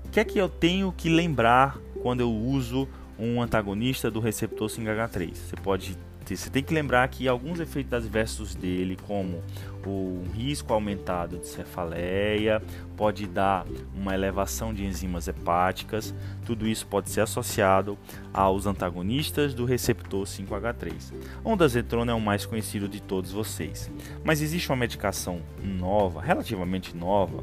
O 0.04 0.08
que 0.10 0.18
é 0.18 0.24
que 0.24 0.38
eu 0.38 0.48
tenho 0.48 0.92
que 0.92 1.08
lembrar 1.08 1.78
quando 2.02 2.20
eu 2.20 2.32
uso 2.32 2.88
um 3.16 3.40
antagonista 3.40 4.10
do 4.10 4.18
receptor 4.18 4.68
5H3? 4.68 5.36
Você 5.36 5.56
pode 5.56 5.96
você 6.36 6.50
tem 6.50 6.62
que 6.62 6.72
lembrar 6.72 7.06
que 7.08 7.26
alguns 7.28 7.60
efeitos 7.60 7.92
adversos 7.92 8.54
dele, 8.54 8.96
como 9.06 9.42
o 9.86 10.22
risco 10.34 10.72
aumentado 10.72 11.38
de 11.38 11.48
cefaleia, 11.48 12.62
pode 12.96 13.26
dar 13.26 13.66
uma 13.94 14.14
elevação 14.14 14.74
de 14.74 14.84
enzimas 14.84 15.26
hepáticas, 15.26 16.14
tudo 16.44 16.66
isso 16.66 16.86
pode 16.86 17.08
ser 17.10 17.22
associado 17.22 17.96
aos 18.32 18.66
antagonistas 18.66 19.54
do 19.54 19.64
receptor 19.64 20.24
5H3. 20.24 21.14
A 21.44 21.48
ondazetrona 21.48 22.12
é 22.12 22.14
o 22.14 22.20
mais 22.20 22.44
conhecido 22.44 22.88
de 22.88 23.00
todos 23.00 23.32
vocês, 23.32 23.90
mas 24.22 24.42
existe 24.42 24.68
uma 24.68 24.76
medicação 24.76 25.40
nova, 25.62 26.20
relativamente 26.20 26.94
nova, 26.94 27.42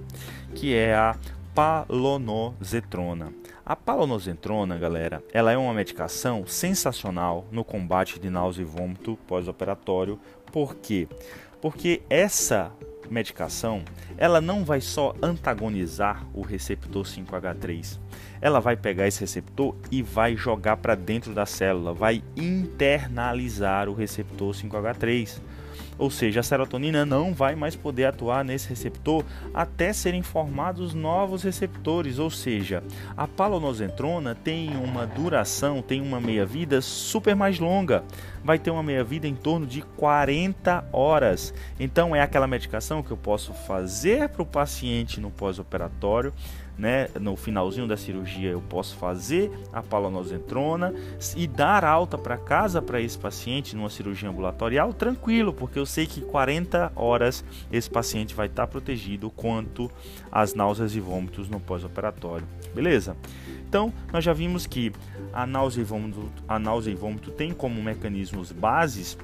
que 0.54 0.74
é 0.74 0.96
a 0.96 1.16
palonozetrona. 1.58 3.34
A 3.66 3.76
palonozetrona, 3.76 4.78
galera, 4.78 5.24
ela 5.34 5.52
é 5.52 5.58
uma 5.58 5.74
medicação 5.74 6.46
sensacional 6.46 7.48
no 7.52 7.66
combate 7.66 8.20
de 8.20 8.30
náusea 8.30 8.62
e 8.62 8.64
vômito 8.64 9.18
pós-operatório. 9.26 10.20
Por 10.52 10.76
quê? 10.76 11.08
Porque 11.60 12.04
essa 12.12 12.72
medicação, 13.10 13.82
ela 14.20 14.40
não 14.40 14.64
vai 14.64 14.80
só 14.80 15.16
antagonizar 15.20 16.28
o 16.32 16.42
receptor 16.42 17.04
5H3. 17.04 17.98
Ela 18.40 18.60
vai 18.60 18.78
pegar 18.78 19.08
esse 19.08 19.22
receptor 19.22 19.74
e 19.90 20.04
vai 20.04 20.36
jogar 20.36 20.78
para 20.78 20.94
dentro 20.94 21.34
da 21.34 21.48
célula, 21.48 21.92
vai 21.92 22.24
internalizar 22.36 23.90
o 23.90 23.96
receptor 23.96 24.54
5H3. 24.54 25.42
Ou 25.98 26.10
seja, 26.10 26.40
a 26.42 26.44
serotonina 26.44 27.06
não 27.06 27.34
vai 27.34 27.56
mais 27.56 27.76
poder 27.76 28.06
atuar 28.06 28.44
nesse 28.44 28.70
receptor 28.70 29.24
até 29.54 29.92
serem 29.94 30.22
formados 30.22 30.94
novos 30.94 31.44
receptores, 31.44 32.20
ou 32.20 32.30
seja, 32.30 32.84
a 33.16 33.28
palonozentrona 33.28 34.36
tem 34.36 34.76
uma 34.78 35.06
duração, 35.06 35.82
tem 35.82 36.02
uma 36.02 36.20
meia-vida 36.20 36.82
super 36.82 37.36
mais 37.36 37.60
longa. 37.60 38.04
Vai 38.44 38.60
ter 38.60 38.72
uma 38.72 38.84
meia-vida 38.84 39.28
em 39.28 39.36
torno 39.36 39.66
de 39.66 39.82
40 39.82 40.86
horas. 40.94 41.54
Então 41.80 42.16
é 42.16 42.22
aquela 42.22 42.48
medicação 42.48 43.04
que 43.04 43.12
eu 43.12 43.18
posso 43.18 43.54
fazer 43.54 44.30
para 44.30 44.42
o 44.42 44.46
paciente 44.46 45.20
no 45.20 45.32
pós-operatório 45.32 46.34
né, 46.78 47.08
no 47.20 47.36
finalzinho 47.36 47.88
da 47.88 47.98
cirurgia 47.98 48.52
eu 48.52 48.62
posso 48.62 48.96
fazer 48.98 49.52
a 49.74 49.82
palonozentrona 49.82 50.94
e 51.36 51.48
dar 51.48 51.84
alta 51.84 52.18
para 52.18 52.38
casa 52.38 52.82
para 52.82 53.02
esse 53.02 53.18
paciente 53.18 53.76
numa 53.76 53.90
cirurgia 53.90 54.30
ambulatorial 54.30 54.94
tranquilo, 54.94 55.54
porque 55.54 55.80
eu 55.80 55.86
sei 55.86 56.06
que 56.06 56.22
40 56.22 56.92
horas 56.96 57.44
esse 57.72 57.90
paciente 57.90 58.36
vai 58.36 58.48
estar 58.48 58.64
tá 58.64 58.68
protegido 58.68 59.30
quanto 59.32 59.90
às 60.32 60.54
náuseas 60.54 60.96
e 60.96 61.00
vômitos 61.00 61.50
no 61.50 61.60
pós-operatório. 61.60 62.48
Beleza? 62.74 63.18
Então, 63.68 63.92
nós 64.14 64.24
já 64.24 64.34
vimos 64.34 64.66
que 64.66 64.94
a 65.34 65.46
náusea 65.46 65.82
e 65.82 65.84
vômito, 65.84 66.32
a 66.48 66.58
náusea 66.58 66.92
e 66.92 66.96
vômito 66.96 67.32
tem 67.32 67.52
como 67.52 67.82
mecanismos 67.82 68.52
bases 68.52 69.18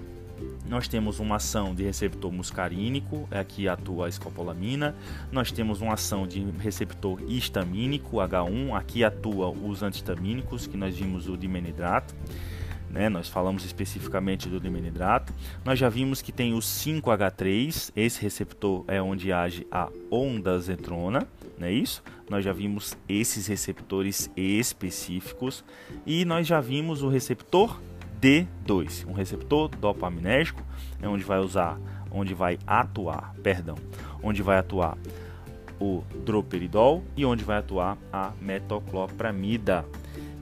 nós 0.73 0.87
temos 0.87 1.19
uma 1.19 1.35
ação 1.35 1.75
de 1.75 1.83
receptor 1.83 2.31
muscarínico, 2.31 3.27
aqui 3.29 3.67
atua 3.67 4.07
a 4.07 4.09
escopolamina. 4.09 4.95
Nós 5.31 5.51
temos 5.51 5.81
uma 5.81 5.93
ação 5.93 6.25
de 6.25 6.43
receptor 6.57 7.21
histamínico, 7.27 8.17
H1, 8.17 8.75
aqui 8.75 9.03
atua 9.03 9.51
os 9.51 9.83
antihistamínicos, 9.83 10.65
que 10.65 10.75
nós 10.75 10.97
vimos 10.97 11.29
o 11.29 11.37
dimenidrato. 11.37 12.15
Né, 12.89 13.07
nós 13.07 13.27
falamos 13.27 13.63
especificamente 13.65 14.49
do 14.49 14.59
dimenidrato. 14.59 15.31
Nós 15.63 15.77
já 15.77 15.89
vimos 15.89 16.23
que 16.23 16.31
tem 16.31 16.55
o 16.55 16.59
5H3, 16.59 17.91
esse 17.95 18.21
receptor 18.21 18.83
é 18.87 18.99
onde 18.99 19.31
age 19.31 19.67
a 19.71 19.89
ondazetrona, 20.11 21.27
não 21.57 21.67
é 21.67 21.71
isso? 21.71 22.03
Nós 22.29 22.43
já 22.43 22.53
vimos 22.53 22.97
esses 23.07 23.45
receptores 23.45 24.29
específicos 24.35 25.63
e 26.05 26.25
nós 26.25 26.47
já 26.47 26.59
vimos 26.59 27.03
o 27.03 27.09
receptor 27.09 27.79
D2, 28.23 29.05
um 29.05 29.11
receptor 29.11 29.67
dopaminérgico, 29.67 30.63
é 31.01 31.07
onde 31.09 31.25
vai 31.25 31.39
usar, 31.39 31.77
onde 32.09 32.33
vai 32.33 32.57
atuar, 32.65 33.35
perdão, 33.43 33.75
onde 34.23 34.41
vai 34.41 34.57
atuar 34.57 34.97
o 35.77 36.01
droperidol 36.23 37.03
e 37.17 37.25
onde 37.25 37.43
vai 37.43 37.57
atuar 37.57 37.97
a 38.13 38.31
metoclopramida. 38.39 39.85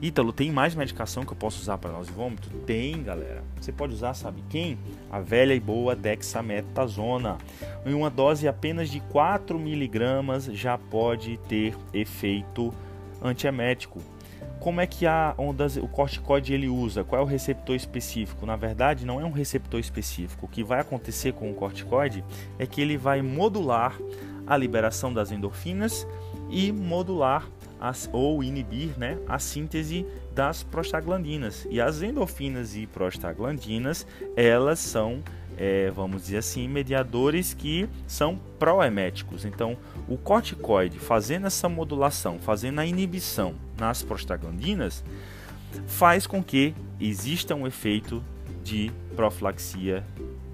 Ítalo, 0.00 0.32
tem 0.32 0.52
mais 0.52 0.76
medicação 0.76 1.24
que 1.24 1.32
eu 1.32 1.36
posso 1.36 1.60
usar 1.60 1.76
para 1.76 1.90
náusea 1.90 2.12
e 2.12 2.14
vômito? 2.14 2.48
Tem, 2.66 3.02
galera. 3.02 3.42
Você 3.60 3.72
pode 3.72 3.94
usar, 3.94 4.14
sabe 4.14 4.44
quem? 4.48 4.78
A 5.10 5.18
velha 5.18 5.52
e 5.52 5.60
boa 5.60 5.96
dexametasona. 5.96 7.36
Em 7.84 7.94
uma 7.94 8.10
dose 8.10 8.46
apenas 8.46 8.90
de 8.90 9.00
4 9.00 9.58
miligramas 9.58 10.44
já 10.44 10.78
pode 10.78 11.36
ter 11.48 11.76
efeito 11.92 12.72
antiemético 13.20 14.00
como 14.62 14.80
é 14.80 14.86
que 14.86 15.08
a 15.08 15.34
onda, 15.36 15.66
o 15.82 15.88
corticoide 15.88 16.54
ele 16.54 16.68
usa? 16.68 17.02
Qual 17.02 17.20
é 17.20 17.24
o 17.24 17.26
receptor 17.26 17.74
específico? 17.74 18.46
Na 18.46 18.54
verdade, 18.54 19.04
não 19.04 19.20
é 19.20 19.24
um 19.24 19.32
receptor 19.32 19.80
específico. 19.80 20.46
O 20.46 20.48
que 20.48 20.62
vai 20.62 20.78
acontecer 20.78 21.32
com 21.32 21.50
o 21.50 21.54
corticoide 21.54 22.24
é 22.60 22.64
que 22.64 22.80
ele 22.80 22.96
vai 22.96 23.20
modular 23.22 23.98
a 24.46 24.56
liberação 24.56 25.12
das 25.12 25.32
endorfinas 25.32 26.06
e 26.48 26.70
modular 26.70 27.44
as, 27.80 28.08
ou 28.12 28.40
inibir 28.40 28.96
né, 28.96 29.18
a 29.28 29.36
síntese 29.40 30.06
das 30.32 30.62
prostaglandinas. 30.62 31.66
E 31.68 31.80
as 31.80 32.00
endorfinas 32.00 32.76
e 32.76 32.86
prostaglandinas, 32.86 34.06
elas 34.36 34.78
são 34.78 35.24
é, 35.64 35.92
vamos 35.92 36.22
dizer 36.22 36.38
assim, 36.38 36.66
mediadores 36.66 37.54
que 37.54 37.88
são 38.04 38.36
proeméticos. 38.58 39.44
Então, 39.44 39.76
o 40.08 40.18
corticoide 40.18 40.98
fazendo 40.98 41.46
essa 41.46 41.68
modulação, 41.68 42.40
fazendo 42.40 42.80
a 42.80 42.84
inibição 42.84 43.54
nas 43.78 44.02
prostaglandinas, 44.02 45.04
faz 45.86 46.26
com 46.26 46.42
que 46.42 46.74
exista 47.00 47.54
um 47.54 47.64
efeito 47.64 48.20
de 48.64 48.90
profilaxia 49.14 50.04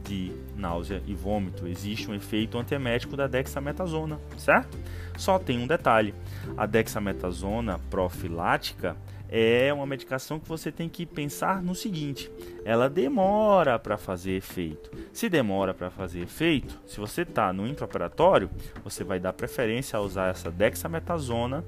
de 0.04 0.30
náusea 0.54 1.02
e 1.06 1.14
vômito. 1.14 1.66
Existe 1.66 2.10
um 2.10 2.14
efeito 2.14 2.58
antiemético 2.58 3.16
da 3.16 3.26
dexametasona, 3.26 4.20
certo? 4.36 4.76
Só 5.16 5.38
tem 5.38 5.58
um 5.58 5.66
detalhe: 5.66 6.12
a 6.54 6.66
dexametasona 6.66 7.78
profilática 7.88 8.94
é 9.28 9.72
uma 9.72 9.86
medicação 9.86 10.40
que 10.40 10.48
você 10.48 10.72
tem 10.72 10.88
que 10.88 11.04
pensar 11.04 11.62
no 11.62 11.74
seguinte: 11.74 12.30
ela 12.64 12.88
demora 12.88 13.78
para 13.78 13.98
fazer 13.98 14.32
efeito. 14.32 14.90
Se 15.12 15.28
demora 15.28 15.74
para 15.74 15.90
fazer 15.90 16.20
efeito, 16.20 16.80
se 16.86 16.98
você 16.98 17.22
está 17.22 17.52
no 17.52 17.66
intraoperatório, 17.66 18.50
você 18.82 19.04
vai 19.04 19.20
dar 19.20 19.32
preferência 19.32 19.98
a 19.98 20.02
usar 20.02 20.28
essa 20.28 20.50
dexametasona 20.50 21.64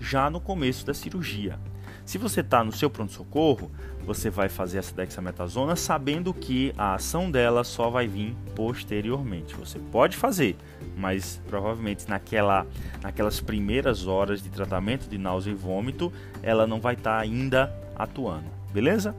já 0.00 0.28
no 0.28 0.40
começo 0.40 0.84
da 0.84 0.92
cirurgia. 0.92 1.58
Se 2.04 2.18
você 2.18 2.40
está 2.40 2.62
no 2.62 2.70
seu 2.70 2.90
pronto-socorro, 2.90 3.70
você 4.04 4.28
vai 4.28 4.48
fazer 4.48 4.78
essa 4.78 4.94
dexametasona 4.94 5.74
sabendo 5.74 6.34
que 6.34 6.74
a 6.76 6.94
ação 6.94 7.30
dela 7.30 7.64
só 7.64 7.88
vai 7.88 8.06
vir 8.06 8.36
posteriormente. 8.54 9.54
Você 9.54 9.78
pode 9.78 10.16
fazer, 10.16 10.56
mas 10.96 11.40
provavelmente 11.48 12.08
naquela, 12.08 12.66
naquelas 13.02 13.40
primeiras 13.40 14.06
horas 14.06 14.42
de 14.42 14.50
tratamento 14.50 15.08
de 15.08 15.16
náusea 15.16 15.52
e 15.52 15.54
vômito, 15.54 16.12
ela 16.42 16.66
não 16.66 16.80
vai 16.80 16.94
estar 16.94 17.16
tá 17.16 17.22
ainda 17.22 17.74
atuando, 17.96 18.50
beleza? 18.72 19.14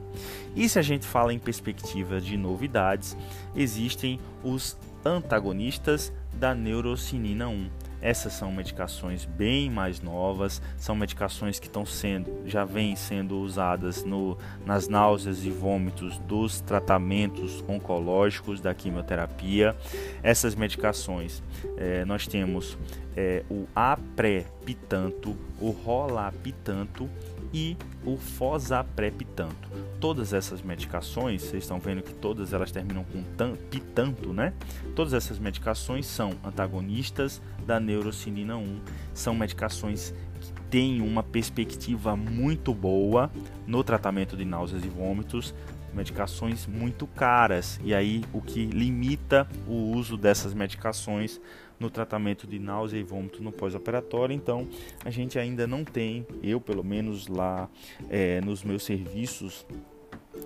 E 0.54 0.68
se 0.68 0.78
a 0.78 0.82
gente 0.82 1.06
fala 1.06 1.34
em 1.34 1.38
perspectiva 1.38 2.20
de 2.20 2.36
novidades, 2.36 3.16
existem 3.54 4.20
os 4.44 4.76
antagonistas 5.04 6.12
da 6.34 6.54
neurocinina 6.54 7.48
1. 7.48 7.68
Essas 8.00 8.32
são 8.32 8.52
medicações 8.52 9.24
bem 9.24 9.70
mais 9.70 10.00
novas, 10.00 10.60
são 10.76 10.94
medicações 10.94 11.58
que 11.58 11.66
estão 11.66 11.84
sendo, 11.84 12.42
já 12.46 12.64
vêm 12.64 12.94
sendo 12.94 13.38
usadas 13.38 14.04
no, 14.04 14.36
nas 14.64 14.88
náuseas 14.88 15.44
e 15.44 15.50
vômitos 15.50 16.18
dos 16.20 16.60
tratamentos 16.60 17.64
oncológicos 17.68 18.60
da 18.60 18.74
quimioterapia. 18.74 19.74
Essas 20.22 20.54
medicações 20.54 21.42
é, 21.76 22.04
nós 22.04 22.26
temos 22.26 22.76
é, 23.16 23.42
o 23.50 23.66
aprepitanto, 23.74 25.36
o 25.60 25.70
rolapitanto 25.70 27.08
e 27.56 27.74
o 28.04 28.18
fosaprepitanto. 28.18 29.70
Todas 29.98 30.34
essas 30.34 30.60
medicações, 30.60 31.40
vocês 31.40 31.64
estão 31.64 31.80
vendo 31.80 32.02
que 32.02 32.12
todas 32.12 32.52
elas 32.52 32.70
terminam 32.70 33.02
com 33.04 33.22
tan, 33.34 33.56
pitanto, 33.70 34.30
né? 34.30 34.52
Todas 34.94 35.14
essas 35.14 35.38
medicações 35.38 36.04
são 36.04 36.32
antagonistas 36.44 37.40
da 37.66 37.80
neurocinina 37.80 38.58
1, 38.58 38.80
são 39.14 39.34
medicações 39.34 40.12
que 40.38 40.52
têm 40.68 41.00
uma 41.00 41.22
perspectiva 41.22 42.14
muito 42.14 42.74
boa 42.74 43.30
no 43.66 43.82
tratamento 43.82 44.36
de 44.36 44.44
náuseas 44.44 44.84
e 44.84 44.88
vômitos, 44.88 45.54
medicações 45.96 46.66
muito 46.66 47.06
caras, 47.06 47.80
e 47.82 47.94
aí 47.94 48.22
o 48.32 48.42
que 48.42 48.66
limita 48.66 49.48
o 49.66 49.72
uso 49.96 50.16
dessas 50.16 50.52
medicações 50.52 51.40
no 51.80 51.90
tratamento 51.90 52.46
de 52.46 52.58
náusea 52.58 52.98
e 52.98 53.02
vômito 53.02 53.42
no 53.42 53.50
pós-operatório. 53.50 54.34
Então, 54.34 54.68
a 55.04 55.10
gente 55.10 55.38
ainda 55.38 55.66
não 55.66 55.84
tem, 55.84 56.26
eu 56.42 56.60
pelo 56.60 56.84
menos 56.84 57.26
lá 57.26 57.68
é, 58.08 58.40
nos 58.40 58.62
meus 58.62 58.82
serviços 58.84 59.66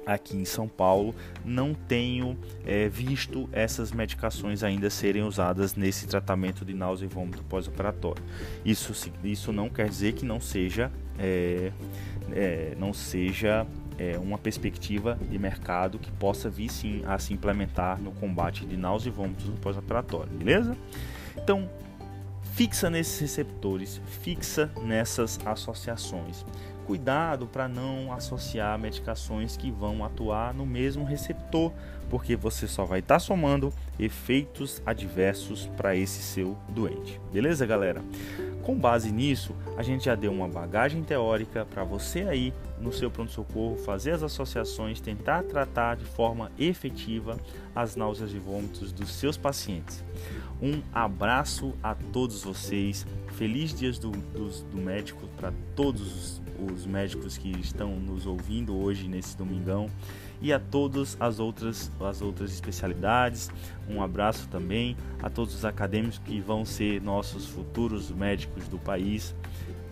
aqui 0.07 0.37
em 0.37 0.45
São 0.45 0.69
Paulo, 0.69 1.15
não 1.45 1.75
tenho 1.75 2.39
é, 2.65 2.89
visto 2.89 3.49
essas 3.53 3.93
medicações 3.93 4.63
ainda 4.63 4.89
serem 4.89 5.23
usadas 5.23 5.75
nesse 5.75 6.07
tratamento 6.07 6.65
de 6.65 6.75
náusea 6.75 7.07
e 7.07 7.09
vômito 7.09 7.43
pós-operatório. 7.45 8.23
Isso, 8.65 8.93
isso 9.25 9.53
não 9.53 9.69
quer 9.69 9.89
dizer 9.89 10.13
que 10.13 10.25
não 10.25 10.41
seja, 10.41 10.91
é, 11.19 11.73
é, 12.33 12.77
não 12.79 12.93
seja 12.93 13.67
é, 14.01 14.19
uma 14.19 14.39
perspectiva 14.39 15.19
de 15.31 15.39
mercado 15.39 15.99
que 15.99 16.11
possa 16.13 16.49
vir 16.49 16.71
sim 16.71 17.03
a 17.07 17.19
se 17.19 17.35
implementar 17.35 18.01
no 18.01 18.13
combate 18.13 18.65
de 18.65 18.75
náusea 18.75 19.11
e 19.11 19.13
vômitos 19.13 19.45
no 19.45 19.57
pós-operatório, 19.59 20.33
beleza? 20.33 20.75
Então, 21.37 21.69
fixa 22.55 22.89
nesses 22.89 23.21
receptores, 23.21 24.01
fixa 24.23 24.71
nessas 24.83 25.39
associações. 25.45 26.47
Cuidado 26.87 27.47
para 27.47 27.69
não 27.69 28.11
associar 28.11 28.77
medicações 28.79 29.55
que 29.55 29.71
vão 29.71 30.03
atuar 30.03 30.55
no 30.55 30.65
mesmo 30.65 31.05
receptor, 31.05 31.71
porque 32.09 32.35
você 32.35 32.67
só 32.67 32.87
vai 32.87 33.01
estar 33.01 33.17
tá 33.17 33.21
somando 33.21 33.71
efeitos 33.99 34.83
adversos 34.87 35.67
para 35.77 35.95
esse 35.95 36.23
seu 36.23 36.57
doente. 36.71 37.21
Beleza, 37.31 37.67
galera? 37.67 38.03
Com 38.63 38.77
base 38.77 39.13
nisso, 39.13 39.55
a 39.77 39.83
gente 39.83 40.07
já 40.07 40.15
deu 40.15 40.33
uma 40.33 40.49
bagagem 40.49 41.03
teórica 41.03 41.67
para 41.67 41.85
você 41.85 42.23
aí 42.23 42.53
no 42.81 42.93
seu 42.93 43.11
pronto-socorro 43.11 43.77
fazer 43.77 44.13
as 44.13 44.23
associações, 44.23 45.01
tentar 45.01 45.43
tratar 45.45 45.97
de 45.97 46.05
forma 46.05 46.51
efetiva 46.59 47.39
as 47.75 47.95
náuseas 47.95 48.33
e 48.33 48.39
vômitos 48.39 48.93
dos 48.93 49.13
seus 49.15 49.37
pacientes. 49.37 50.03
Um 50.63 50.83
abraço 50.93 51.75
a 51.83 51.95
todos 51.95 52.43
vocês, 52.43 53.07
feliz 53.33 53.73
dias 53.73 53.99
do, 53.99 54.11
do, 54.11 54.49
do 54.65 54.77
médico 54.79 55.27
para 55.37 55.53
todos 55.75 56.01
os, 56.03 56.43
os 56.73 56.87
médicos 56.87 57.39
que 57.39 57.51
estão 57.59 57.97
nos 57.97 58.27
ouvindo 58.27 58.77
hoje 58.77 59.09
nesse 59.09 59.37
domingão 59.37 59.89
e 60.43 60.53
a 60.53 60.59
todas 60.59 61.17
as 61.21 61.39
outras, 61.39 61.91
as 62.01 62.21
outras 62.23 62.53
especialidades. 62.53 63.51
Um 63.89 64.03
abraço 64.03 64.49
também 64.49 64.97
a 65.23 65.29
todos 65.29 65.55
os 65.55 65.65
acadêmicos 65.65 66.19
que 66.19 66.41
vão 66.41 66.65
ser 66.65 67.01
nossos 67.01 67.47
futuros 67.47 68.11
médicos 68.11 68.69
do 68.69 68.79
país. 68.79 69.35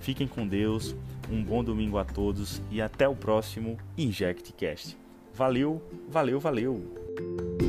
Fiquem 0.01 0.27
com 0.27 0.47
Deus, 0.47 0.95
um 1.31 1.43
bom 1.43 1.63
domingo 1.63 1.99
a 1.99 2.05
todos 2.05 2.63
e 2.71 2.81
até 2.81 3.09
o 3.09 3.15
próximo 3.15 3.79
InjectCast. 3.97 4.97
Valeu, 5.35 5.83
valeu, 6.09 6.41
valeu! 6.41 7.68